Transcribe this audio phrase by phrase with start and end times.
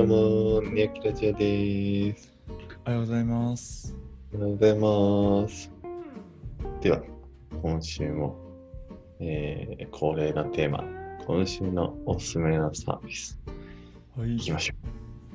[0.00, 2.32] どうも、ニヤキラジオです。
[2.86, 3.94] おはようございます。
[4.32, 5.70] おはようございます。
[6.80, 7.02] では、
[7.60, 8.34] 今週も、
[9.18, 10.82] えー恒例のテーマ、
[11.26, 13.38] 今週のおすすめのサービス、
[14.16, 14.36] はい。
[14.36, 14.74] いきましょ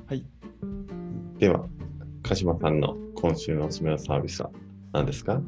[0.08, 0.26] はい。
[0.64, 1.38] う。
[1.38, 1.64] では、
[2.24, 4.50] 鹿島さんの今週のおすすめのサービスは
[4.92, 5.40] 何ですか？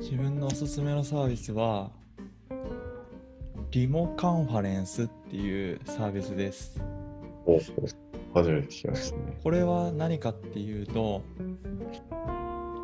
[0.00, 1.92] 自分のおすすめのサービスは、
[3.70, 6.80] リモカンファレンスっていうサービスです。
[8.34, 9.38] 初めて聞きましたね。
[9.42, 11.22] これは何かっていうと、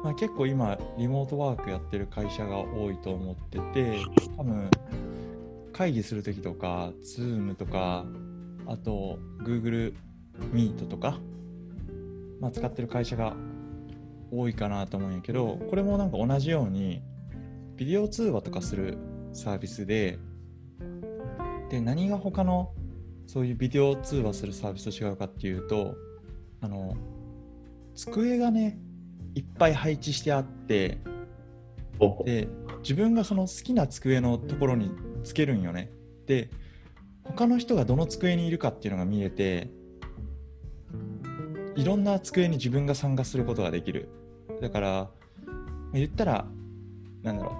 [0.03, 3.99] まあ、結構今、リモートワークやってる会社が多いと思ってて、
[4.37, 4.69] 多分、
[5.73, 8.05] 会議するときとか、Zoom とか、
[8.67, 9.95] あと、Google
[10.53, 11.19] Meet とか、
[12.41, 13.35] まあ、使ってる会社が
[14.31, 17.03] 多いかなと思うんやけど、これもなんか同じように、
[17.77, 18.99] ビデオ通話とかする
[19.33, 20.19] サービスで、
[21.71, 22.73] で、何が他の
[23.27, 25.97] そういうビデオ通話するサービスと違うかっていうと、
[26.61, 26.97] あの、
[27.95, 28.79] 机がね、
[29.35, 30.99] いっぱい配置してあって、
[31.99, 32.49] おで、
[32.83, 34.91] 自分がその好きな机のところに
[35.23, 35.91] つけるんよね。
[36.27, 36.51] で、
[37.25, 39.71] 他の人がどの机にいるかっていうのが見えて、
[41.77, 44.09] いろんな机に自分が参加することができる。
[44.61, 45.11] だから、
[45.93, 46.47] 言ったら、
[47.23, 47.53] なんだろ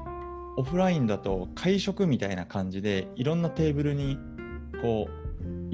[0.57, 4.19] う、オフラインだと会食みたいな感じで、いろんなテーブルに、
[4.83, 5.24] こう、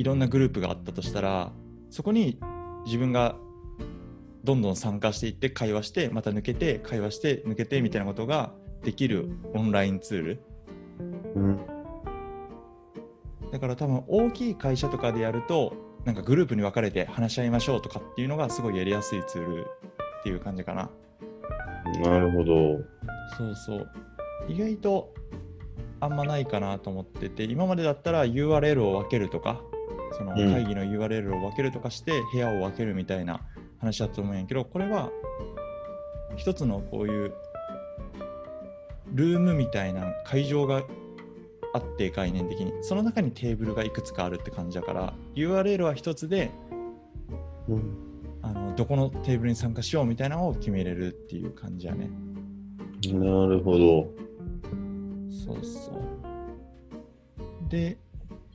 [0.00, 1.52] いろんなグループがあったとしたら、
[1.90, 2.40] そこに
[2.86, 3.36] 自分が
[4.44, 10.42] どんどん参加していって会話してまた抜けて会話して抜けてみたいなことができるオンラインツール。
[11.36, 11.60] うん、
[13.52, 15.74] だから多分大きい会社とかでやると
[16.06, 19.66] なんかグループに分かれて話し合いましょうとかっていうのがすごいやりやすいツール
[20.20, 20.88] っていう感じかな。
[22.02, 22.78] なるほど。
[23.36, 23.90] そうそう。
[24.48, 25.14] 意外と
[26.00, 29.60] あんまないかなと思ってて今までだったら URL を分けるとか
[30.12, 33.40] そのうん会議の URL を分けるとかして部屋を分けるみたいな
[33.78, 35.10] 話だと思うんやけどこれは
[36.36, 37.34] 一つのこういう
[39.12, 40.82] ルームみたいな会場が
[41.72, 46.50] あって概念的にその中にテーブルがいくつかあるって感じだから URL は一つで
[47.68, 47.96] うん、
[48.42, 52.10] あのどこのテーブルに参加しようみたいなのを決めれるっていう感じやね
[53.08, 54.10] なるほど。
[55.30, 55.94] そうそう。
[57.70, 57.96] で、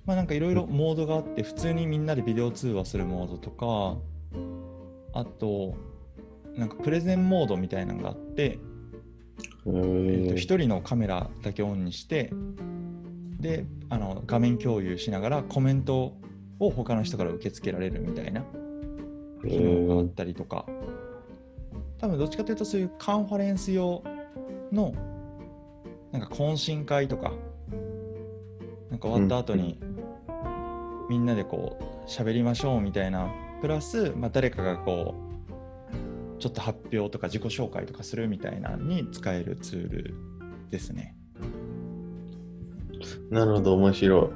[0.06, 3.98] まあなんかいろいろモードがあって、普通にみんなでビデオ通話するモードとか、
[5.14, 5.76] あと、
[6.56, 8.60] なんかプレゼンモードみたいなのがあって、え
[9.68, 12.32] えーとー、一人のカメラだけオンにして、
[13.40, 16.14] で、あの画面共有しながらコメント
[16.60, 18.44] を他の人から受け付けられるみたいな
[19.44, 20.66] 機能があったりとか、
[21.98, 24.04] 多分どっちかというとそういうカンファレンス用
[24.72, 24.94] の
[26.12, 27.34] なんか懇親会とか
[28.96, 29.78] なんか終わった後に
[31.10, 33.30] みんなでこう喋りましょうみたいな
[33.62, 35.16] プラス、まあ、誰かがこ
[36.38, 40.16] うちょっと発表とか自己紹介とかするみたいなのに使えるツール
[40.70, 41.16] ですね。
[43.30, 44.30] なるほど、面白い。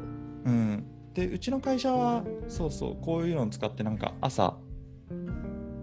[0.45, 4.57] うん、でうちの会社はそうそうこういうのを使ってなんか朝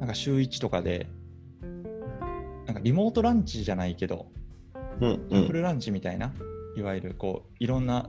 [0.00, 1.09] なんか週1とかで
[2.66, 4.26] なんかリモートランチじゃないけど
[5.00, 5.47] うん、うん。
[5.47, 6.32] フルランチみたいな、
[6.76, 8.09] いわゆるこういろんな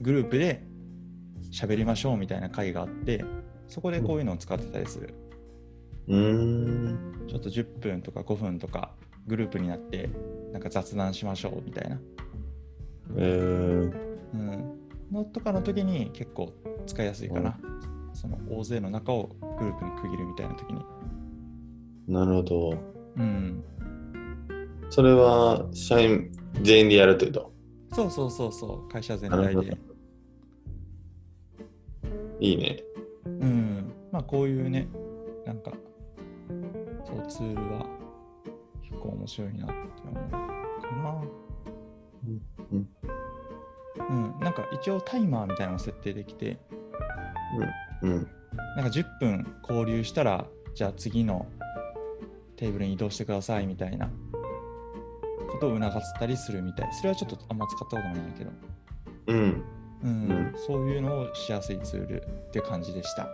[0.00, 0.62] グループで
[1.52, 3.24] 喋りましょうみたいな会があって
[3.66, 5.14] そこでこういうのを使ってたりする、
[6.08, 7.26] うーん。
[7.28, 8.92] ちょっと10分とか5分とか
[9.26, 10.08] グループになって
[10.52, 12.00] なんか雑談しましょうみたいな、
[13.16, 13.92] えー、
[14.34, 14.78] うん、
[15.12, 16.52] のとかの時に結構
[16.86, 17.58] 使いやすいかな、
[18.12, 20.84] その大勢の中をグループに区切るみたいな時に。
[22.08, 22.78] なるほど。
[23.16, 23.62] うん。
[24.88, 26.32] それは社員
[26.62, 27.52] 全員でやるというと？
[27.92, 28.88] そうそうそうそう。
[28.88, 29.62] 会社全なるほど。
[29.62, 29.89] 体で
[32.40, 32.82] いいね。
[33.24, 34.88] うんまあこういうね
[35.46, 35.72] なんか
[37.04, 37.86] そうツールは
[38.82, 39.74] 結構面白いなって
[40.04, 40.38] 思うか
[40.96, 41.22] な
[42.72, 42.88] うん。
[44.08, 46.58] うんなんか一応タイマーみたいなのを設定できて
[48.02, 48.28] うん。
[48.76, 51.46] なんか10分交流したらじゃあ次の
[52.56, 54.08] テーブルに移動してくださいみたいな
[55.50, 58.50] ことを促したりするみたいそれはちょっとあんま使ったことないんだけど
[59.26, 59.64] うん。
[60.04, 63.28] うん、うんそういうのをしやすいツールって感じでした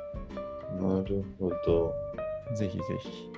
[0.81, 1.95] なるほど。
[2.55, 3.31] ぜひぜひ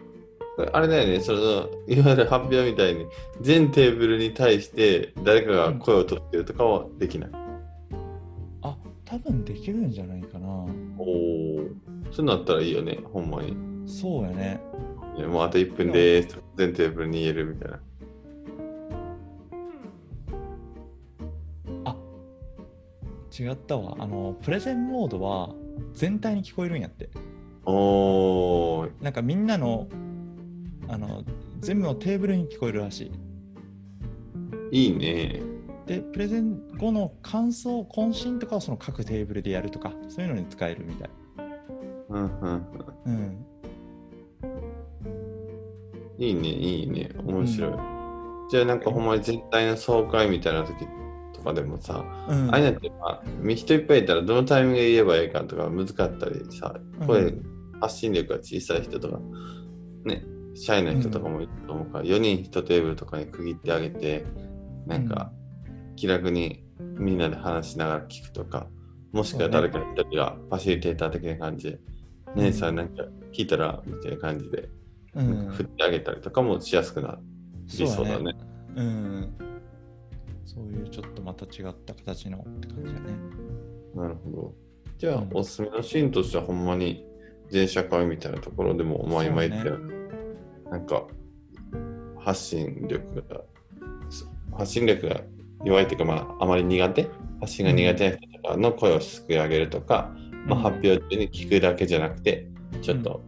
[0.72, 3.06] あれだよね、その、いわゆる発表みたいに、
[3.40, 7.30] 全テーブルに対して誰かが声を取ってるとかはできない。
[8.62, 11.68] あ多分できるんじゃないかなおお。
[12.10, 13.56] そうなったらいいよね、ほんまに。
[13.86, 14.60] そうやね
[15.28, 16.38] もうあと1分でーす。
[16.56, 17.80] 全テーブルに言えるみたいな。
[23.38, 25.50] 違ったわあのプレゼンモードは
[25.94, 27.08] 全体に聞こえるんやって
[27.64, 29.88] あおー、なんかみんなの
[30.88, 31.22] あの
[31.60, 33.12] 全部のテーブルに聞こえるらし
[34.72, 34.86] い。
[34.86, 35.42] いいね。
[35.86, 41.10] で、プレゼン後の感想、渾身とかをその各テーブルでやるとか、そういうのに使えるみたい。
[42.10, 42.66] うんうん
[43.06, 43.46] うん。
[46.16, 47.10] うん、いいね、いいね。
[47.24, 47.72] 面白い。
[48.50, 50.86] じゃあなんかほんまに全体の総会みたいな時
[51.38, 56.74] とかでもさ、うん、ああいうのって、まあ、人いっぱいいたらどのタイミングで言えばいいかとか難かったりさ、
[57.06, 57.42] 声、うん。
[57.80, 59.20] 発信力が小さい人とか、
[60.04, 60.24] ね、
[60.54, 64.24] シャイな人とかもいると思うから、4人1テーブルとかに区切ってあげて、
[64.86, 65.32] なんか
[65.96, 66.64] 気楽に
[66.96, 68.66] みんなで話しながら聞くとか、
[69.12, 71.98] もしくは誰か一人がファシリテーター的な感じで、うん
[72.36, 74.68] 姉さんなんか聞いたらみたいな感じで、
[75.14, 77.18] うなんか振っん、てあげたりとかもしやすくな
[77.66, 78.34] りそうだね。
[78.76, 79.47] うん。
[80.48, 83.12] そういうちょっとまた違った形のって感じだね。
[83.94, 84.54] なるほど。
[84.96, 87.04] じゃあ、うんおすすめのシーンとしてはほんまに
[87.50, 91.06] 全社会みたいなところでも、まあ今言ったような、なんか
[92.18, 93.42] 発信力が、
[94.56, 95.20] 発信力が
[95.64, 97.08] 弱いというか、まああまり苦手？
[97.40, 100.10] 発信が苦手な人とかの声をすくい上げるとか、
[100.46, 102.48] まあ、うん発表中に聞くだけじゃなくて、
[102.80, 103.22] ちょっと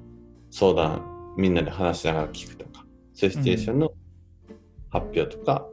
[0.51, 3.93] 相談、みんなで話しながら聞くとか、そういうシチュエーションの
[4.89, 5.67] 発表とか、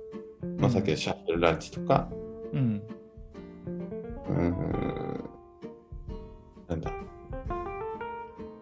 [0.57, 2.09] まあさっきのシャッフルランチとか、
[2.53, 2.81] うん。
[4.27, 5.29] うーん
[6.67, 6.91] なんだ。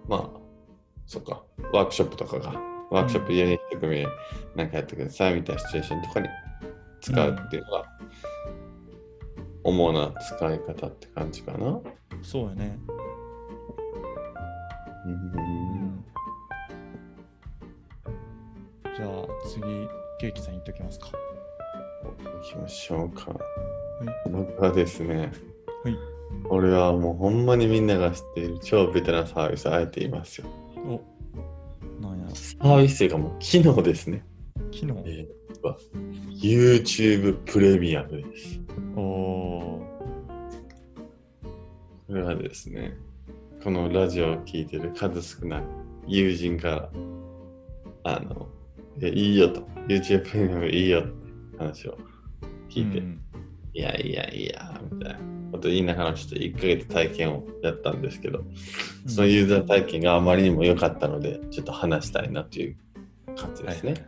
[0.08, 0.30] まあ、
[1.06, 1.44] そっか、
[1.74, 2.54] ワークショップとかが、
[2.92, 4.08] ワークショップ家に一組で
[4.56, 6.28] なんかやってくださいみたいなシチュエーションとかに
[7.02, 7.86] 使うっていうのが、
[9.64, 11.80] 主な使い方って感じかな。
[12.22, 12.78] そうやね。
[15.06, 16.06] うーん
[18.96, 19.62] じゃあ次、
[20.20, 21.08] ケーキさん言っときますか。
[22.24, 23.32] 行きましょうか。
[23.32, 25.32] い僕はですね、
[25.84, 25.98] はい。
[26.50, 30.48] 俺はもうほんまにみんなが知っている超ベテランサービスをあえて言いますよ。
[30.78, 32.36] お、なんやろ。
[32.36, 34.26] サービスというかもう機能ですね。
[34.72, 34.92] 昨日。
[35.06, 35.78] えーは
[36.42, 38.60] YouTube プレミアムです。
[38.96, 39.86] おー。
[42.08, 42.96] これはですね、
[43.64, 45.64] このラジオを聞いてる数少ない
[46.08, 46.90] 友人から、
[48.04, 48.48] あの、
[49.02, 51.25] いやいいよと、YouTube プレミアムいいよって
[51.58, 51.98] 話を
[52.70, 53.22] 聞いて、うん。
[53.74, 55.36] いやいやいや、みたいな。
[55.56, 58.44] こと言いながらちょっと1ヶ月体験をやったんですけど、
[59.08, 62.78] そのユーザー体験があまりにも良かったので、ちょっと話したいなという
[63.36, 64.08] 感じですね。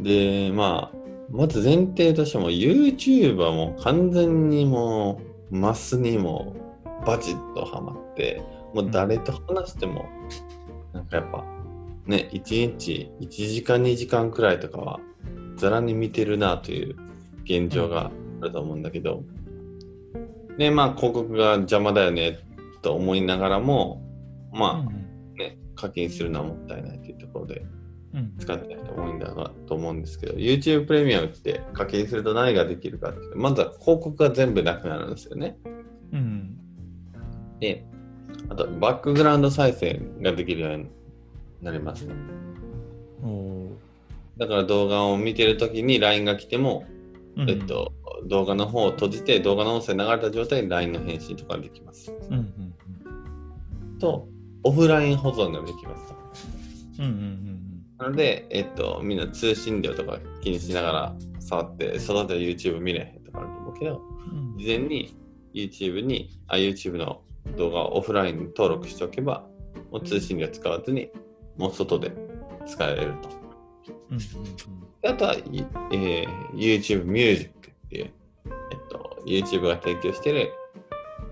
[0.00, 0.96] で、まあ、
[1.30, 5.20] まず前提としても YouTube はもう完全にも
[5.50, 6.56] うマスにも
[7.06, 8.42] バチッとハマって、
[8.74, 10.06] もう誰と話しても、
[10.92, 11.44] なんかやっぱ
[12.06, 15.00] ね、1日1時間2時間くらいとかは
[15.56, 16.96] ざらに見てるなという
[17.44, 18.10] 現状が
[18.40, 19.22] あると思うんだけど、
[20.58, 22.38] で、まあ広告が邪魔だよね
[22.82, 24.02] と思いながらも、
[24.52, 27.64] まあね、課金するのはもったいないというところで、
[28.14, 28.34] うん。
[28.38, 35.56] 使ってる人多いんだなと思うんですけど、YouTube プレミアムって課金すると何ができるかってまずは広告が全部なくなるんですよね。
[36.12, 36.58] うん。
[37.58, 37.86] で、
[38.50, 40.86] あとバックグラウンド再生ができるように
[41.62, 42.14] なりますね。
[42.14, 42.42] うん
[43.24, 43.91] おー
[44.38, 46.84] だから動画を見てるときに LINE が来ても、
[47.36, 47.92] うんえっと、
[48.26, 52.12] 動画の方を閉じて動画の音声流れた状態で LINE の返信とかできます。
[52.30, 52.72] うんうん
[53.98, 54.26] と、
[54.64, 56.14] オフライン保存ができます。
[56.98, 57.52] うんうんうん
[57.98, 65.14] なので、えっと、みんな通信料とか気にしながら触って、育て YouTube 見れへんとかあると思うけど、うん事前に
[65.54, 67.22] YouTube に、あ、YouTube の
[67.56, 69.46] 動画をオフラインに登録しておけば、
[69.92, 71.10] もう通信料使わずに、
[71.56, 72.12] もう外で
[72.66, 73.41] 使えると。
[74.12, 74.18] うん
[75.02, 78.12] であとは、えー YouTube Music っていう、
[78.70, 80.52] えっと、YouTube が提供してる、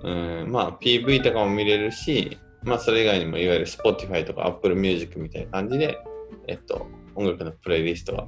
[0.03, 0.11] う
[0.47, 5.99] ん、まあ PV とかも見れるし、まあそれ以外にもいわゆる Spotify とか Apple Music みたいな感じで、
[6.49, 8.27] えっと、音楽のプレイリストが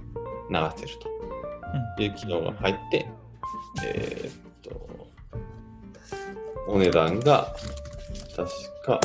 [0.50, 1.12] 流せると。
[1.98, 3.06] いう機能が入って、
[3.84, 4.32] えーっ
[4.62, 5.08] と、
[6.68, 7.54] お値段が
[8.36, 8.50] 確
[8.84, 9.00] か、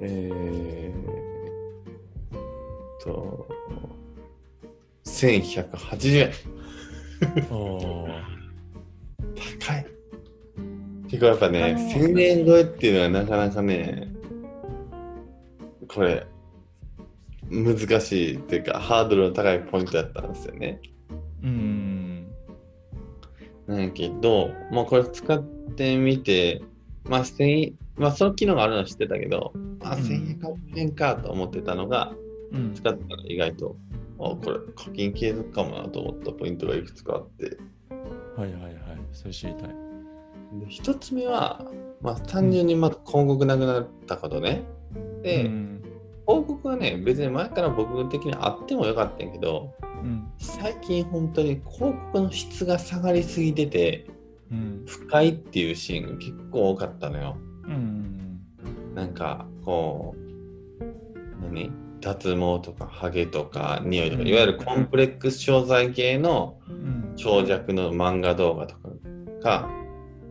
[0.00, 0.87] えー
[3.08, 3.48] と、
[5.04, 6.32] 1180円。
[7.50, 8.08] 高
[9.78, 9.86] い。
[11.08, 14.12] 結構やっぱね、あの1000円超えっていうのはなかなかね、
[15.88, 16.26] これ、
[17.50, 20.80] 難しいっていうか、ハードルの高いポイントだったんですよね。
[21.42, 22.26] うん
[23.66, 25.42] なんやけど、まあこれ使っ
[25.76, 26.60] てみて、
[27.04, 32.27] まあ1000まあその機能があるのは知ってたけど、まあうん1100円かと思ってたのが、うん
[32.74, 33.76] 使ったら意外と、
[34.18, 37.56] あ、これ課金継続かもなと思ったポイントがいくつかあって、
[38.36, 38.74] はいはいはい。
[39.12, 39.68] それ知りたい。
[39.68, 41.66] で一つ目は、
[42.00, 44.62] まあ、単純にまず広告なくなったことね。
[45.22, 45.82] で、うん。
[46.26, 50.30] 広告はね、別に前から僕的にあってもよかったんやけど、うん。
[50.38, 54.06] 最近本当に広告の質が下がりすぎてて、
[54.50, 54.84] うん。
[54.86, 57.36] 不快っていうシーンが結構多かったのよ。
[57.64, 58.40] うん。
[58.94, 61.87] なんか、こう、何？
[62.08, 66.98] 脱毛とかハゲとか匂いとか、うんいわゆるコンプレックス商材系のうん。
[67.18, 68.88] 長尺の漫画動画とか
[69.42, 69.68] が、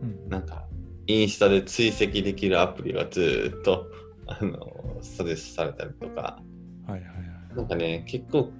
[0.02, 0.28] うん。
[0.28, 0.64] なんか、
[1.06, 3.86] インスタで追跡できるアプリがずーっと、
[4.26, 6.40] あの、サジェスされたりとか、
[6.86, 7.04] はいはいは
[7.52, 7.56] い。
[7.56, 8.50] なんかね、結構、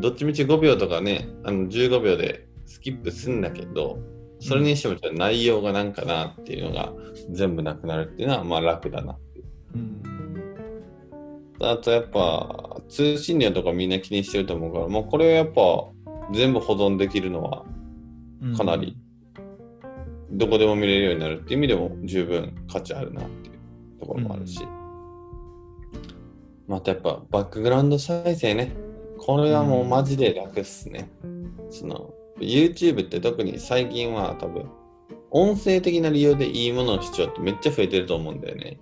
[0.00, 3.98] どっちみち5秒とかね、あの15秒でスキップすんだけど、
[4.40, 6.92] それにしてもちょっと内容がなんかなっていうのが
[7.30, 9.44] 全部なくなるっていうのは、まあ楽だなっていう。
[9.74, 10.13] うん
[11.60, 15.88] あとやっぱ、通信量とかみんな気にしてると思うから、もうこれはやっぱ
[16.32, 17.64] 全部保存できるのは
[18.42, 18.56] うん。
[18.56, 18.96] かなり
[20.30, 24.60] どこでも見れるようになるっていう意味でも十分価値あるなっていうところもあるし、
[26.66, 28.72] またやっぱバックグラウンド再生ね。
[29.18, 31.08] これはもうマジで楽っすね、
[31.70, 34.68] その YouTube って特に最近は多分
[35.30, 38.80] 音声的な利用でいいものの視聴ってめっちゃ増えてると思うんだよね。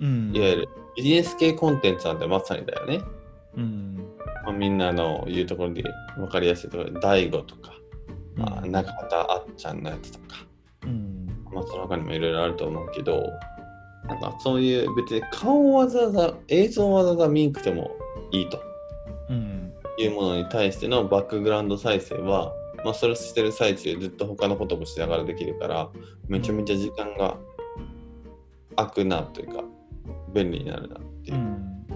[0.00, 0.32] うん。
[0.34, 3.00] いわゆるビジネス系コンテンツなんてまさにだよね、
[3.56, 3.96] うん。
[4.44, 5.82] まあ、みんなの言うところで
[6.16, 7.72] 分かりやすいところで DAIGO とか、
[8.34, 10.46] まあ、中畑あっちゃんのやつとか。
[10.84, 11.26] うん。
[11.52, 13.22] まあ、その他にもいろいろあると思うけど、
[14.08, 17.90] なんかそういう別に顔をわざわざ、映像をわざわざ見んくても
[18.32, 18.60] いいと。
[19.30, 19.56] うん
[19.98, 22.52] いうものに対してのバックグラウンド再生は、
[22.84, 25.88] まあ、それをしてる最中ずっと他のこともしながらできるから、
[26.28, 27.36] めちゃめちゃ時間が
[28.76, 29.64] 空くなというか、
[30.36, 31.36] 便利になるなっていう
[31.88, 31.94] と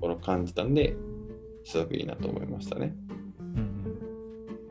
[0.00, 0.96] ころを感じたんで、
[1.64, 2.94] すごくいいなと思いましたね。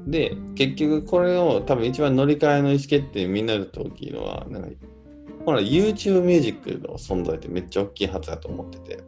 [0.07, 4.69] で、結局これを多分一番乗り換えの意思決定みんなだと大きいのは、なんか、
[5.45, 8.95] ほら、YouTube ミュージックの存在ってめっちゃ大きいはずだと思ってて。
[8.95, 8.99] っ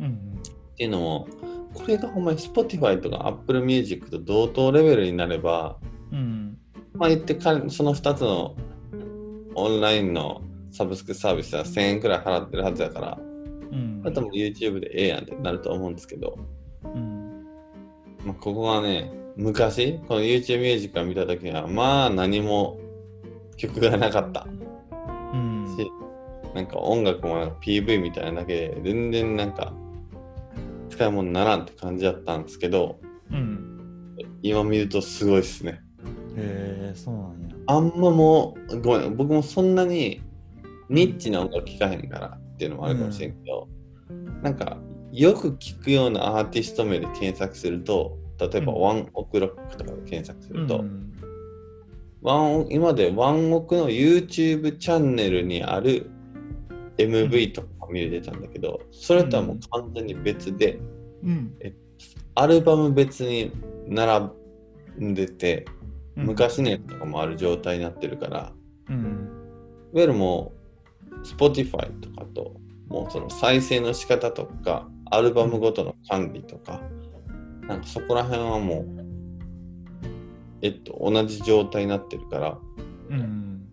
[0.00, 0.38] うん
[0.74, 1.28] っていうのも、
[1.74, 5.76] これがほんまに Spotify とか Apple Music と同等レベルになれば、
[6.12, 6.56] うん
[6.94, 8.54] まあ言ってかその2つの
[9.54, 13.18] オンラインのサブスクサービスは1000円くらい払ってるはずだから、
[13.70, 14.02] うん。
[14.04, 16.38] あとも YouTube でええやんってなると思うんですけど、
[16.84, 17.44] うん。
[18.24, 22.78] まあ、ここはね、昔、この YouTube ミュージックを見たときには、まあ何も
[23.56, 24.46] 曲がなかった。
[25.32, 25.76] うん。
[25.76, 25.90] し、
[26.54, 29.72] なんか音楽も PV みたいなだけで、全然なんか
[30.90, 32.98] 使い物にならんって感じだったんですけど、
[33.30, 34.16] うん。
[34.42, 35.80] 今見るとすごいっすね。
[36.36, 37.56] へえそうなんや。
[37.66, 40.22] あんまもう、ごめん、僕もそんなに
[40.88, 43.68] ニッチな音楽聴かへんからっていうのもあるかもしれんけど、
[44.42, 44.78] なんか
[45.12, 48.80] よく聞くようなアーティスト名で検索すると、例えばうん。
[48.80, 51.12] ワンオクロックとかで検索すると、うん。
[52.20, 56.10] ワンオ今までワンオクの YouTube チャンネルにある
[56.96, 60.80] MV とか見れてたんだけど、それとはもう完全に別で、
[61.22, 61.54] うん。
[62.34, 63.52] アルバム別に
[63.86, 64.26] 並
[65.00, 65.64] んでて、
[66.16, 66.26] うん。
[66.26, 68.52] 昔のやつとかもある状態になってるから、
[68.88, 69.28] うん。
[69.92, 70.57] いわゆるもう
[71.24, 72.54] Spotify とかと、
[72.88, 76.80] もうその再生の仕方とか、アルバムごとの管理とか、
[77.66, 79.08] なんかそこら辺はもう、
[80.62, 82.58] えっと、同じ状態になってるから、
[83.10, 83.68] うん。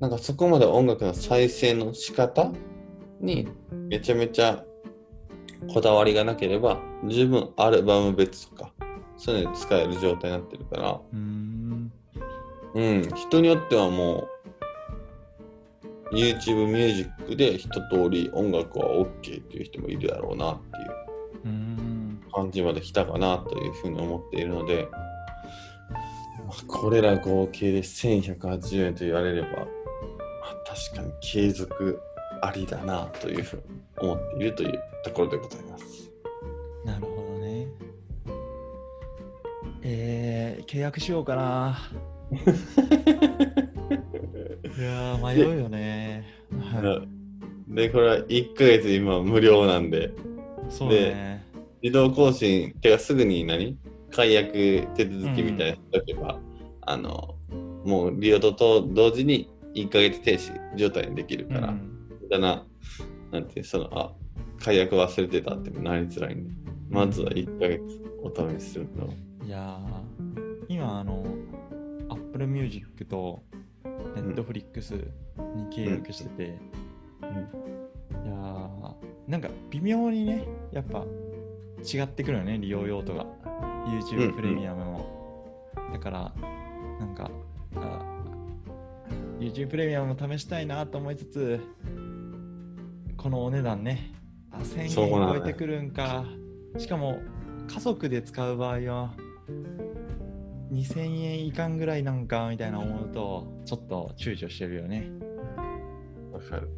[0.00, 2.52] なんかそこまで音楽の再生の仕方
[3.20, 4.64] にめちゃめちゃ
[5.72, 8.72] こだわりがなければ十分アルバム別とか
[9.16, 11.00] そういうので使える状態になってるから。
[11.12, 11.92] うん。
[12.74, 13.08] うん。
[13.14, 14.41] 人によってはもう
[16.12, 22.22] YouTube ミュージックで一通り音楽は OK っていう人もいるだろうなっていううん。
[22.32, 24.88] 感じまで来たかなというふうに思っているので
[26.46, 29.66] まあこれら合計で1180円と言われれば、まあ、
[30.66, 32.00] 確かに継続
[32.42, 33.62] ありだなというふうに
[33.98, 36.10] 思っているというところでございます。
[36.84, 37.68] なるほどね。
[39.82, 41.78] えー、契約しようかな
[44.78, 46.24] いやー迷うよね。
[46.72, 47.08] はい
[47.74, 50.12] で、これは1ヶ月今無料なんで、
[50.68, 51.44] そうね。
[51.82, 53.78] 自動更新、てかすぐに何？
[54.10, 54.52] 解約
[54.94, 56.38] 手続きみたいなのしとけば、
[56.82, 57.36] あの、
[57.84, 62.28] もう利用とと同時に1ヶ月停止状態にできるから、うん。
[62.30, 62.66] だな、
[63.30, 64.12] なんていう、その、あ、
[64.62, 66.50] 解約忘れてたってなりづらいんで、
[66.90, 67.82] まずは1ヶ月
[68.22, 69.12] お試しするの。
[69.46, 71.24] いやー今あの
[72.08, 73.42] Apple Music と
[74.14, 75.10] Netflix
[75.56, 78.94] に契約してて、いやー
[79.26, 81.04] なんか微妙にねやっぱ
[81.82, 83.24] 違ってくるよね利用用途が。
[83.24, 83.52] うん
[83.82, 86.32] YouTube プレミアムも、だから
[87.00, 87.28] なんか
[87.74, 88.00] あ
[89.40, 91.60] YouTube プレミアムも試したいなと思いつつ、
[93.16, 94.12] このお値段ね、
[94.52, 96.24] あ1000そうなんだ円超えてくるんか。
[96.78, 97.18] しかも、
[97.66, 99.14] 家族で使う場合は、
[100.72, 105.10] 2000円いかんぐらいなんかみたいな思うと、ちょっと躊躇してるよね。
[106.32, 106.70] わかる。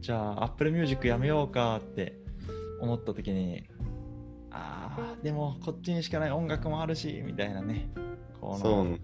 [0.00, 2.18] じゃあ、Apple Music やめようかって
[2.80, 3.64] 思った時に、
[4.50, 7.90] ああ、でもこっちにしかない音楽もあるし、みたいなね。
[8.40, 8.98] この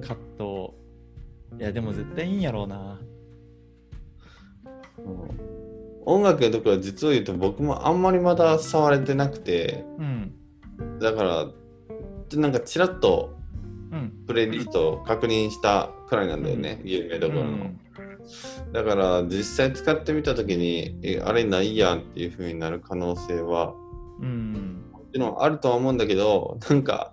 [0.00, 1.60] 葛藤。
[1.60, 3.00] いや、でも絶対いいんやろうな。
[4.98, 5.54] うん
[6.06, 10.34] 音楽のところは実を言うと僕もあんまりまだ触れてなくてうん。
[11.00, 11.46] だから
[12.38, 13.43] なんかちらっとうん。
[14.26, 17.80] プレイリストを確認したくらいなんだよね、有名どころの、うん
[18.72, 23.74] だから実際使ってみた時にえあれないやんっていう風になる可能性は
[24.18, 24.90] うん。
[24.90, 27.12] もちろんあるとは思うんだけどなんか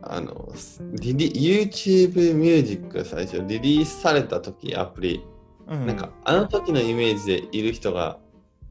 [0.00, 0.50] あの
[0.94, 5.22] リリ YouTube ミュージックが最初リリースされた時アプリ、
[5.68, 5.86] うん。
[5.86, 8.18] なんかあの時のイメージでいる人が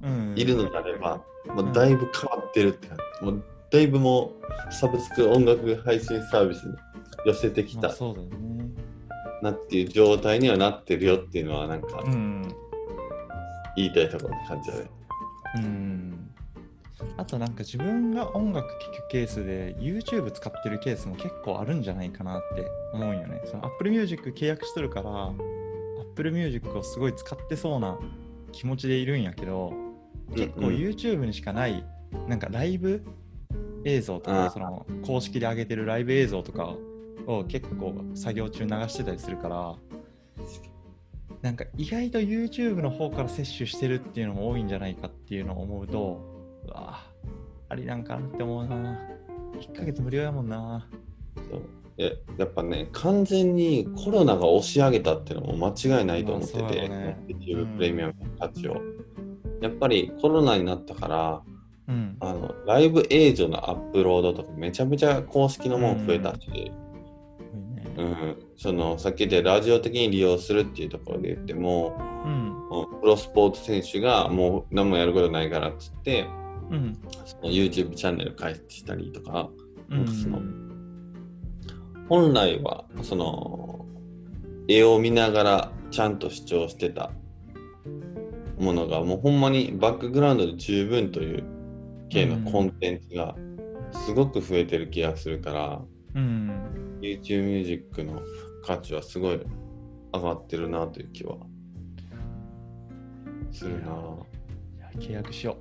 [0.01, 3.25] うん、いるのであれば、もうだいぶ変わってるって感じ。
[3.25, 4.38] もうだいぶもう
[4.71, 6.75] サブスク音楽配信サービスに
[7.25, 8.69] 寄せてきたまあそうだよね。
[9.41, 12.41] なっていう状態にはなってるよっていうのはなんかうん。
[13.75, 14.89] 言いたいところって感じだね。
[15.55, 16.29] うん。
[17.17, 23.41] あとなんか自分が音楽聴くケースで YouTube 使ってるケースも結構あるんじゃないかなって思うんよね。
[23.45, 25.31] その Apple Music 契約しとるから
[26.01, 27.97] Apple Music をすごい使ってそうな
[28.51, 29.73] 気持ちでいるんやけど
[30.35, 31.85] 結構 YouTube にしかない
[32.27, 33.05] なんかライブ
[33.85, 36.75] 映像とかその公式で上げてるライブ映像とか
[37.25, 39.75] を結構作業中流してたりするから
[41.41, 46.21] なんか意外と YouTube の方から摂取してるっていうのも多いんじゃないかっていうのを思うと
[46.67, 47.01] うわ
[47.69, 48.99] ありなんかなって思うな
[49.59, 50.87] 1ヶ月無料やもんな
[51.49, 51.61] そう。
[51.97, 56.89] えやっぱね完全にコロナが押し上げたっていうのも間違いないと思ってて、
[57.27, 58.77] YouTube うんプレミアムの価値を。
[59.61, 61.41] やっぱりコロナになったから
[61.89, 62.17] うん。
[62.19, 66.71] あのライブ映像のアップロードとかめちゃめちゃ公式のもん増えたし、多いね。
[67.97, 68.37] うん。
[68.55, 76.27] そのさっき言ったラジオ的に利用するっていうところで言ってもうんプロスポーツ選手がもう何もやることないからっつって
[76.69, 76.97] うん。
[77.25, 79.49] その YouTube チャンネル開設したりとか
[79.89, 80.07] うん。
[80.07, 80.41] その
[82.07, 83.85] 本来はその
[84.67, 87.11] 絵を見ながらちゃんと視聴してた
[88.59, 91.58] ものがもうほんまにバックグラウンドで十分という
[92.09, 93.35] 系のコンテンツが
[93.91, 95.81] すごく増えてる気がするから、
[96.15, 96.99] うん。
[97.01, 98.21] YouTube ミュージックの
[98.65, 99.39] 価値はすごい
[100.13, 101.37] 上がってるなという気は
[103.51, 103.89] するな。
[104.97, 105.55] 契約しよ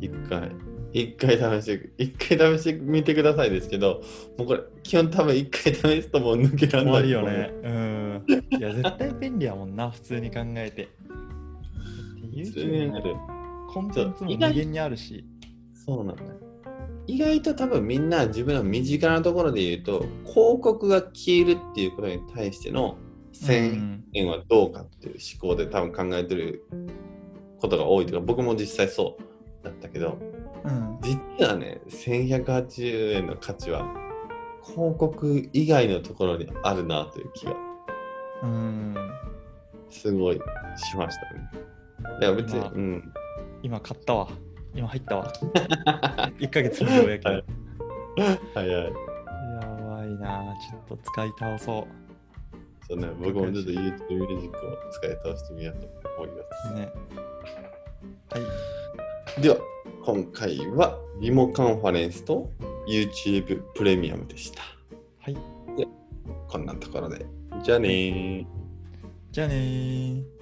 [0.00, 0.50] 一回、
[0.92, 4.02] 一回試して、一回試してみてくださいですけど、
[4.38, 6.84] もうこれ、基本多分一回試すともう抜けらう。
[6.84, 7.52] 終わんないりよね。
[7.62, 8.24] うん。
[8.58, 10.88] いや絶対便利やもんな普通に考えて。
[12.36, 13.14] 普通になる。
[13.76, 15.26] コンテンツも無限にあるし
[15.74, 16.30] そうなんだよ。
[17.06, 22.96] 意外と多分みんな自分の身近なところで言うと、広告が消えるっていうことに対しての
[23.34, 26.64] 1000円はどうかっていう思考で多分考えてる
[27.60, 30.18] ことが多いというか、僕も実際そうだったけど、
[30.64, 33.86] うん実はね、1180円の価値は
[34.64, 37.54] 広告以外のところにあるなという気が
[38.42, 38.96] うん
[39.90, 40.40] すごい
[40.76, 41.50] しましたね。
[42.22, 43.12] いや別に、まあうん。
[43.62, 44.28] 今買ったわ。
[44.74, 45.32] 今入ったわ。
[46.38, 47.44] 1ヶ月無料やけど、はい
[48.54, 48.70] 早い。
[48.70, 48.90] や
[49.88, 50.54] ばいな。
[50.70, 51.86] ちょっと使い倒そ
[52.88, 53.74] そうね、僕もちょっと YouTube
[54.10, 56.72] ミュージックを使い倒してみようと思います。
[56.72, 56.92] うね。
[58.30, 58.38] は
[59.38, 59.42] い。
[59.42, 59.56] では、
[60.04, 62.50] 今回はリモカンファレンスと
[62.88, 64.62] YouTube プレミアムでした。
[65.20, 65.36] はい。
[66.48, 67.26] こんなところで。
[67.64, 68.46] じゃあねー。
[69.32, 70.35] じゃあねー